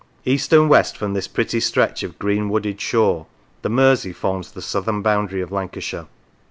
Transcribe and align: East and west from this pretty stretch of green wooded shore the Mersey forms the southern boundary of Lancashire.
East 0.25 0.51
and 0.51 0.67
west 0.67 0.97
from 0.97 1.13
this 1.13 1.27
pretty 1.27 1.59
stretch 1.59 2.01
of 2.01 2.17
green 2.17 2.49
wooded 2.49 2.81
shore 2.81 3.27
the 3.61 3.69
Mersey 3.69 4.11
forms 4.13 4.51
the 4.51 4.59
southern 4.59 5.03
boundary 5.03 5.41
of 5.41 5.51
Lancashire. 5.51 6.07